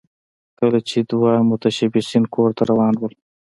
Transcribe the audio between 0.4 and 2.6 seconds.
کله چې دوه متشبثین کور